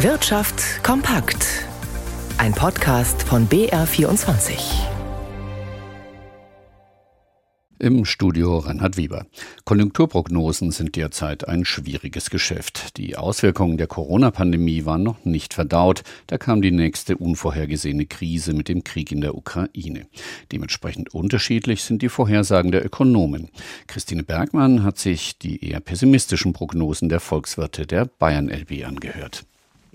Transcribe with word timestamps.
Wirtschaft 0.00 0.84
kompakt. 0.84 1.64
Ein 2.36 2.52
Podcast 2.52 3.22
von 3.22 3.48
BR24. 3.48 4.58
Im 7.78 8.04
Studio 8.04 8.58
Reinhard 8.58 8.98
Weber. 8.98 9.24
Konjunkturprognosen 9.64 10.70
sind 10.70 10.96
derzeit 10.96 11.48
ein 11.48 11.64
schwieriges 11.64 12.28
Geschäft. 12.28 12.98
Die 12.98 13.16
Auswirkungen 13.16 13.78
der 13.78 13.86
Corona-Pandemie 13.86 14.84
waren 14.84 15.02
noch 15.02 15.24
nicht 15.24 15.54
verdaut. 15.54 16.02
Da 16.26 16.36
kam 16.36 16.60
die 16.60 16.72
nächste 16.72 17.16
unvorhergesehene 17.16 18.04
Krise 18.04 18.52
mit 18.52 18.68
dem 18.68 18.84
Krieg 18.84 19.10
in 19.12 19.22
der 19.22 19.34
Ukraine. 19.34 20.08
Dementsprechend 20.52 21.14
unterschiedlich 21.14 21.82
sind 21.84 22.02
die 22.02 22.10
Vorhersagen 22.10 22.70
der 22.70 22.84
Ökonomen. 22.84 23.48
Christine 23.86 24.24
Bergmann 24.24 24.82
hat 24.82 24.98
sich 24.98 25.38
die 25.38 25.64
eher 25.66 25.80
pessimistischen 25.80 26.52
Prognosen 26.52 27.08
der 27.08 27.20
Volkswirte 27.20 27.86
der 27.86 28.04
Bayern 28.04 28.50
LB 28.50 28.84
angehört. 28.84 29.46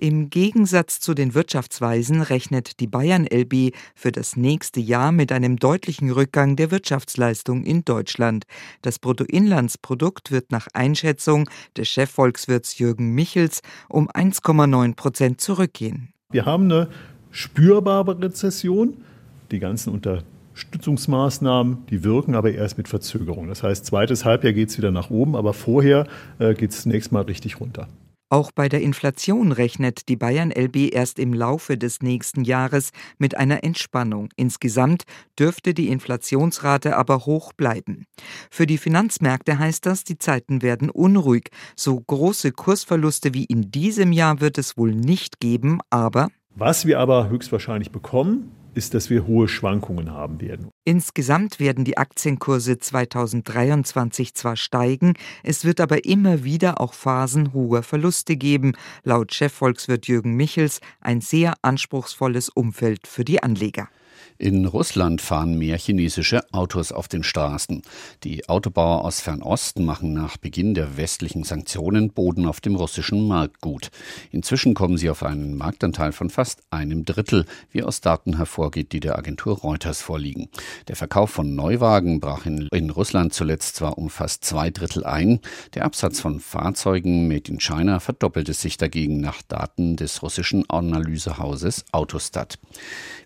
Im 0.04 0.32
Gegensatz 0.32 1.00
zu 1.00 1.14
den 1.14 1.36
Wirtschaftsweisen 1.36 2.24
rechnet 2.24 2.80
die 2.80 2.88
Bayern 2.88 3.28
LB 3.32 3.76
für 3.94 4.12
das 4.12 4.36
nächste 4.36 4.80
Jahr 4.80 5.12
mit 5.12 5.32
einem 5.32 5.58
deutlichen 5.58 6.10
Rückgang 6.10 6.56
der 6.56 6.72
Wirtschaftsleistung 6.72 7.64
in 7.64 7.86
Deutschland. 7.86 8.46
Das 8.82 8.98
Bruttoinlandsprodukt 8.98 10.32
wird 10.32 10.52
nach 10.52 10.68
Einschätzung 10.74 11.48
des 11.78 11.88
Chefvolkswirts 11.90 12.80
Jürgen 12.80 13.14
Michels 13.14 13.62
um 13.90 14.10
1,9 14.10 14.96
Prozent 14.96 15.40
zurückgehen. 15.40 16.12
Wir 16.32 16.48
haben 16.48 16.64
eine 16.64 16.88
spürbare 17.30 18.20
Rezession. 18.20 19.04
Die 19.52 19.60
ganzen 19.60 19.94
Unterstützungsmaßnahmen, 19.94 21.86
die 21.92 22.04
wirken 22.04 22.34
aber 22.34 22.52
erst 22.52 22.80
mit 22.80 22.88
Verzögerung. 22.88 23.50
Das 23.50 23.62
heißt, 23.62 23.86
zweites 23.86 24.26
Halbjahr 24.26 24.54
geht 24.54 24.70
es 24.70 24.80
wieder 24.80 24.90
nach 24.90 25.12
oben, 25.12 25.36
aber 25.36 25.54
vorher 25.54 26.08
äh, 26.40 26.56
geht 26.56 26.72
es 26.72 26.82
zunächst 26.82 27.12
mal 27.12 27.22
richtig 27.22 27.60
runter. 27.60 27.88
Auch 28.32 28.54
bei 28.54 28.70
der 28.70 28.82
Inflation 28.82 29.52
rechnet 29.52 30.08
die 30.08 30.16
Bayern 30.16 30.52
LB 30.52 30.94
erst 30.94 31.20
im 31.20 31.34
Laufe 31.34 31.78
des 31.78 32.02
nächsten 32.02 32.46
Jahres 32.46 32.92
mit 33.18 33.36
einer 33.36 33.66
Entspannung. 33.66 34.30
Insgesamt 34.38 35.04
dürfte 35.38 35.74
die 35.74 35.90
Inflationsrate 35.90 36.96
aber 36.96 37.26
hoch 37.26 37.52
bleiben. 37.52 38.06
Für 38.50 38.66
die 38.66 38.78
Finanzmärkte 38.78 39.60
heißt 39.60 39.86
das, 39.86 40.06
die 40.06 40.18
Zeiten 40.18 40.62
werden 40.62 40.90
unruhig. 40.90 41.50
So 41.76 42.00
große 42.00 42.54
Kursverluste 42.54 43.34
wie 43.34 43.44
in 43.44 43.70
diesem 43.70 44.14
Jahr 44.14 44.40
wird 44.40 44.58
es 44.58 44.78
wohl 44.78 44.96
nicht 44.96 45.42
geben, 45.42 45.80
aber 45.90 46.30
was 46.56 46.86
wir 46.86 47.00
aber 47.00 47.30
höchstwahrscheinlich 47.30 47.92
bekommen, 47.92 48.52
ist, 48.74 48.94
dass 48.94 49.10
wir 49.10 49.28
hohe 49.28 49.48
Schwankungen 49.48 50.12
haben 50.12 50.42
werden. 50.42 50.70
Insgesamt 50.84 51.60
werden 51.60 51.86
die 51.86 51.98
Aktienkurse 51.98 52.78
2023 52.78 54.34
zwar 54.34 54.56
steigen, 54.56 55.14
es 55.44 55.66
wird 55.66 55.80
aber 55.80 56.06
immer 56.06 56.44
wieder 56.44 56.82
auch 56.82 56.94
Phasen 56.94 57.54
hoher 57.54 57.84
Verluste 57.84 58.36
geben, 58.36 58.74
laut 59.04 59.34
Chefvolkswirt 59.34 60.08
Jürgen 60.08 60.36
Michels 60.36 60.80
ein 61.00 61.22
sehr 61.22 61.54
anspruchsvolles 61.62 62.50
Umfeld 62.50 63.08
für 63.08 63.26
die 63.26 63.44
Anleger. 63.44 63.90
In 64.38 64.66
Russland 64.66 65.22
fahren 65.22 65.58
mehr 65.58 65.78
chinesische 65.78 66.42
Autos 66.52 66.92
auf 66.92 67.08
den 67.08 67.24
Straßen. 67.24 67.84
Die 68.24 68.50
Autobauer 68.50 69.06
aus 69.06 69.22
Fernosten 69.22 69.86
machen 69.86 70.14
nach 70.14 70.38
Beginn 70.38 70.74
der 70.74 70.98
westlichen 70.98 71.44
Sanktionen 71.44 72.12
Boden 72.12 72.48
auf 72.48 72.60
dem 72.60 72.76
russischen 72.76 73.28
Markt 73.28 73.62
gut. 73.62 73.92
Inzwischen 74.32 74.74
kommen 74.74 74.98
sie 74.98 75.10
auf 75.10 75.24
einen 75.24 75.56
Marktanteil 75.56 76.12
von 76.12 76.30
fast 76.30 76.62
einem 76.72 77.06
Drittel, 77.06 77.46
wie 77.72 77.84
aus 77.84 78.02
Daten 78.02 78.38
hervorgeht, 78.38 78.92
die 78.94 79.00
der 79.00 79.18
Agentur 79.18 79.60
Reuters 79.60 80.02
vorliegen. 80.02 80.50
Der 80.88 80.96
Verkauf 80.96 81.30
von 81.30 81.56
Neuwagen 81.56 82.20
brach 82.20 82.46
in, 82.46 82.68
in 82.72 82.90
Russland 82.90 83.34
zuletzt 83.34 83.76
zwar 83.76 83.98
um 83.98 84.10
fast 84.10 84.44
zwei 84.44 84.70
Drittel 84.70 85.06
ein. 85.06 85.40
Der 85.74 85.86
Absatz 85.86 86.20
von 86.20 86.40
Fahrzeugen 86.40 87.28
made 87.28 87.52
in 87.52 87.60
China 87.60 88.00
verdoppelte 88.00 88.54
sich 88.54 88.78
dagegen 88.78 89.22
nach 89.22 89.42
Daten 89.44 89.96
des 89.96 90.22
russischen 90.24 90.70
Analysehauses 90.70 91.86
Autostat. 91.92 92.60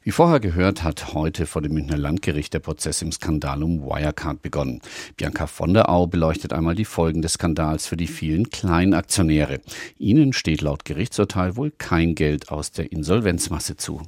Wie 0.04 0.12
vorher 0.12 0.40
gehört, 0.40 0.84
hat 0.86 1.14
heute 1.14 1.46
vor 1.48 1.62
dem 1.62 1.74
Münchner 1.74 1.98
Landgericht 1.98 2.54
der 2.54 2.60
Prozess 2.60 3.02
im 3.02 3.12
Skandal 3.12 3.64
um 3.64 3.82
Wirecard 3.82 4.42
begonnen. 4.42 4.82
Bianca 5.18 5.48
von 5.48 5.74
der 5.74 5.90
Au 5.90 6.08
beleuchtet 6.08 6.54
einmal 6.54 6.76
die 6.76 6.86
Folgen 6.86 7.22
des 7.22 7.34
Skandals 7.34 7.88
für 7.88 7.98
die 7.98 8.08
vielen 8.08 8.50
Kleinaktionäre. 8.50 9.60
Ihnen 9.98 10.32
steht 10.32 10.62
laut 10.62 10.86
Gerichtsurteil 10.86 11.58
wohl 11.58 11.72
kein 11.72 12.16
Geld 12.16 12.50
aus 12.50 12.72
der 12.72 12.92
Insolvenzmasse 12.92 13.76
zu. 13.76 14.02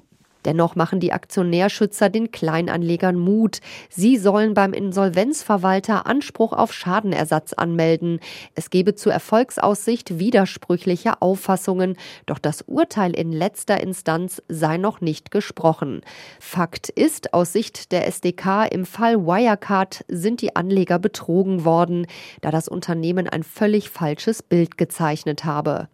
Dennoch 0.48 0.78
machen 0.78 1.02
die 1.02 1.12
Aktionärschützer 1.12 2.10
den 2.10 2.32
Kleinanlegern 2.32 3.18
Mut. 3.18 3.60
Sie 3.90 4.16
sollen 4.16 4.54
beim 4.54 4.72
Insolvenzverwalter 4.72 6.08
Anspruch 6.08 6.54
auf 6.54 6.72
Schadenersatz 6.72 7.52
anmelden. 7.52 8.22
Es 8.56 8.70
gebe 8.70 8.96
zur 8.96 9.12
Erfolgsaussicht 9.12 10.20
widersprüchliche 10.20 11.22
Auffassungen, 11.22 11.98
doch 12.26 12.40
das 12.40 12.62
Urteil 12.62 13.14
in 13.14 13.34
letzter 13.34 13.82
Instanz 13.82 14.42
sei 14.48 14.78
noch 14.78 15.02
nicht 15.02 15.32
gesprochen. 15.32 16.00
Fakt 16.40 16.88
ist, 16.88 17.34
aus 17.34 17.52
Sicht 17.52 17.92
der 17.92 18.08
SDK 18.08 18.68
im 18.72 18.86
Fall 18.86 19.26
Wirecard 19.26 20.06
sind 20.08 20.40
die 20.40 20.56
Anleger 20.56 20.98
betrogen 20.98 21.66
worden, 21.66 22.08
da 22.40 22.52
das 22.52 22.70
Unternehmen 22.70 23.28
ein 23.28 23.44
völlig 23.44 23.90
falsches 23.90 24.44
Bild 24.44 24.78
gezeichnet 24.78 25.44
habe. 25.44 25.90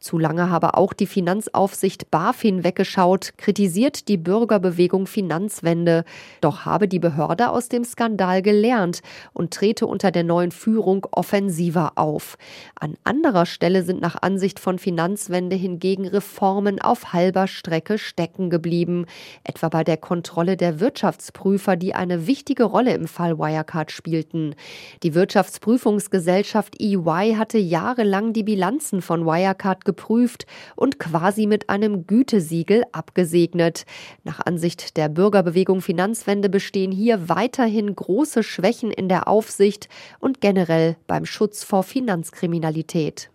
Zu 0.00 0.16
lange 0.16 0.48
habe 0.48 0.78
auch 0.78 0.94
die 0.94 1.06
Finanzaufsicht 1.06 2.10
BaFin 2.10 2.64
weggeschaut, 2.64 3.34
kritisiert 3.36 4.08
die 4.08 4.16
Bürgerbewegung 4.16 5.06
Finanzwende. 5.06 6.04
Doch 6.40 6.64
habe 6.64 6.88
die 6.88 6.98
Behörde 6.98 7.50
aus 7.50 7.68
dem 7.68 7.84
Skandal 7.84 8.40
gelernt 8.40 9.02
und 9.34 9.52
trete 9.52 9.86
unter 9.86 10.10
der 10.10 10.24
neuen 10.24 10.52
Führung 10.52 11.06
offensiver 11.10 11.92
auf. 11.96 12.38
An 12.76 12.94
anderer 13.04 13.44
Stelle 13.44 13.82
sind 13.82 14.00
nach 14.00 14.16
Ansicht 14.22 14.58
von 14.58 14.78
Finanzwende 14.78 15.54
hingegen 15.54 16.08
Reformen 16.08 16.80
auf 16.80 17.12
halber 17.12 17.46
Strecke 17.46 17.98
stecken 17.98 18.48
geblieben, 18.48 19.04
etwa 19.44 19.68
bei 19.68 19.84
der 19.84 19.98
Kontrolle 19.98 20.56
der 20.56 20.80
Wirtschaftsprüfer, 20.80 21.76
die 21.76 21.94
eine 21.94 22.26
wichtige 22.26 22.64
Rolle 22.64 22.94
im 22.94 23.06
Fall 23.06 23.38
Wirecard 23.38 23.92
spielten. 23.92 24.54
Die 25.02 25.14
Wirtschaftsprüfungsgesellschaft 25.14 26.80
EY 26.80 27.34
hatte 27.36 27.58
jahrelang 27.58 28.32
die 28.32 28.44
Bilanzen 28.44 29.02
von 29.02 29.26
Wirecard 29.26 29.89
geprüft 29.90 30.46
und 30.76 31.00
quasi 31.00 31.46
mit 31.46 31.68
einem 31.68 32.06
Gütesiegel 32.06 32.84
abgesegnet. 32.92 33.84
Nach 34.22 34.38
Ansicht 34.46 34.96
der 34.96 35.08
Bürgerbewegung 35.08 35.80
Finanzwende 35.80 36.48
bestehen 36.48 36.92
hier 36.92 37.28
weiterhin 37.28 37.94
große 37.94 38.44
Schwächen 38.44 38.92
in 38.92 39.08
der 39.08 39.26
Aufsicht 39.26 39.88
und 40.20 40.40
generell 40.40 40.96
beim 41.08 41.26
Schutz 41.26 41.64
vor 41.64 41.82
Finanzkriminalität. 41.82 43.30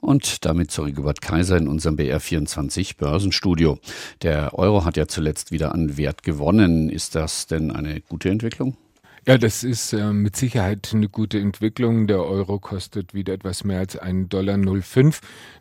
Und 0.00 0.44
damit 0.44 0.70
zu 0.70 0.82
Rigobert 0.82 1.22
Kaiser 1.22 1.56
in 1.56 1.68
unserem 1.68 1.96
BR24 1.96 2.96
Börsenstudio. 2.98 3.78
Der 4.22 4.58
Euro 4.58 4.84
hat 4.84 4.96
ja 4.96 5.06
zuletzt 5.06 5.52
wieder 5.52 5.72
an 5.72 5.96
Wert 5.96 6.22
gewonnen. 6.22 6.90
Ist 6.90 7.14
das 7.14 7.46
denn 7.46 7.70
eine 7.70 8.00
gute 8.00 8.30
Entwicklung? 8.30 8.76
Ja, 9.26 9.36
das 9.36 9.64
ist 9.64 9.92
äh, 9.92 10.14
mit 10.14 10.34
Sicherheit 10.34 10.92
eine 10.94 11.10
gute 11.10 11.38
Entwicklung. 11.38 12.06
Der 12.06 12.24
Euro 12.24 12.58
kostet 12.58 13.12
wieder 13.12 13.34
etwas 13.34 13.64
mehr 13.64 13.80
als 13.80 14.00
1,05 14.00 14.28
Dollar, 14.28 14.56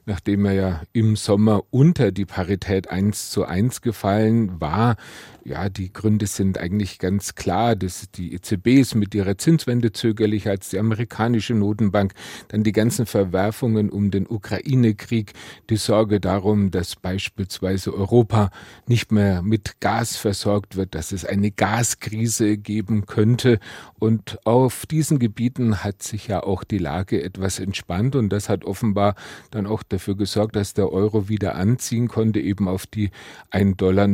nachdem 0.05 0.45
er 0.45 0.53
ja 0.53 0.81
im 0.93 1.17
Sommer 1.17 1.63
unter 1.69 2.13
die 2.13 2.25
Parität 2.25 2.89
1 2.89 3.31
zu 3.31 3.43
1 3.43 3.81
gefallen 3.81 4.61
war. 4.61 4.95
Ja, 5.43 5.67
die 5.67 5.91
Gründe 5.91 6.27
sind 6.27 6.57
eigentlich 6.57 6.99
ganz 6.99 7.35
klar. 7.35 7.75
dass 7.75 8.11
die 8.11 8.33
EZB 8.33 8.67
ist 8.79 8.95
mit 8.95 9.15
ihrer 9.15 9.37
Zinswende 9.37 9.91
zögerlicher 9.91 10.51
als 10.51 10.69
die 10.69 10.79
amerikanische 10.79 11.53
Notenbank. 11.53 12.13
Dann 12.49 12.63
die 12.63 12.71
ganzen 12.71 13.07
Verwerfungen 13.07 13.89
um 13.89 14.11
den 14.11 14.27
Ukraine-Krieg, 14.27 15.33
die 15.69 15.77
Sorge 15.77 16.19
darum, 16.19 16.71
dass 16.71 16.95
beispielsweise 16.95 17.93
Europa 17.93 18.51
nicht 18.85 19.11
mehr 19.11 19.41
mit 19.41 19.79
Gas 19.81 20.17
versorgt 20.17 20.75
wird, 20.75 20.95
dass 20.95 21.11
es 21.11 21.25
eine 21.25 21.51
Gaskrise 21.51 22.57
geben 22.57 23.05
könnte. 23.05 23.48
Und 23.97 24.45
auf 24.45 24.85
diesen 24.85 25.17
Gebieten 25.17 25.83
hat 25.83 26.03
sich 26.03 26.27
ja 26.27 26.43
auch 26.43 26.63
die 26.63 26.77
Lage 26.77 27.23
etwas 27.23 27.59
entspannt 27.59 28.15
und 28.15 28.29
das 28.29 28.49
hat 28.49 28.65
offenbar 28.65 29.15
dann 29.51 29.65
auch 29.65 29.83
dafür 29.83 30.15
gesorgt, 30.15 30.55
dass 30.55 30.73
der 30.73 30.91
Euro 30.91 31.27
wieder 31.27 31.55
anziehen 31.55 32.07
konnte, 32.07 32.39
eben 32.39 32.67
auf 32.67 32.85
die 32.85 33.09
1,05 33.51 33.75
Dollar. 33.75 34.07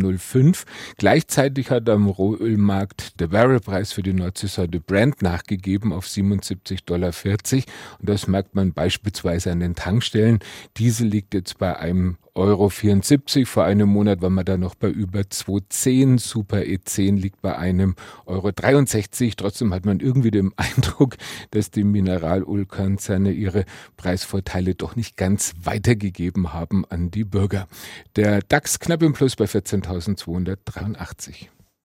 Gleich 0.98 1.26
Gleichzeitig 1.26 1.72
hat 1.72 1.90
am 1.90 2.08
Rohölmarkt 2.08 3.20
der 3.20 3.28
Barrelpreis 3.28 3.94
für 3.94 4.04
die 4.04 4.14
Nordseesorte 4.14 4.80
Brand 4.80 5.24
nachgegeben 5.24 5.92
auf 5.92 6.06
77,40 6.06 6.84
Dollar. 6.86 7.12
Und 8.00 8.10
das 8.10 8.28
merkt 8.28 8.54
man 8.54 8.74
beispielsweise 8.74 9.52
an 9.52 9.60
den 9.60 9.74
Tankstellen. 9.74 10.38
Diese 10.78 11.04
liegt 11.04 11.34
jetzt 11.34 11.58
bei 11.58 11.78
einem 11.78 12.18
Euro 12.36 12.70
74. 12.70 13.48
Vor 13.48 13.64
einem 13.64 13.88
Monat 13.88 14.22
war 14.22 14.30
man 14.30 14.44
da 14.44 14.58
noch 14.58 14.76
bei 14.76 14.90
über 14.90 15.22
2,10. 15.22 16.20
Super 16.20 16.58
E10 16.58 17.18
liegt 17.18 17.42
bei 17.42 17.58
einem 17.58 17.96
Euro 18.26 18.52
63. 18.52 19.38
Trotzdem 19.38 19.74
hat 19.74 19.86
man 19.86 20.02
irgendwie 20.02 20.32
den 20.32 20.52
Eindruck, 20.58 21.16
dass 21.52 21.72
die 21.72 21.86
Mineralölkonzerne 21.86 23.32
ihre 23.32 23.64
Preisvorteile 23.96 24.76
doch 24.76 24.98
nicht 24.98 25.16
ganz 25.16 25.54
weitergegeben 25.64 26.52
haben 26.52 26.84
an 26.86 27.10
die 27.10 27.24
Bürger. 27.24 27.70
Der 28.18 28.42
DAX 28.42 28.80
knapp 28.80 29.02
im 29.02 29.14
Plus 29.14 29.38
bei 29.38 29.46
14.283. 29.46 31.48